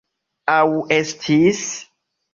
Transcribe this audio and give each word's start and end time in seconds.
Aŭ 0.53 0.79
estis? 0.97 1.63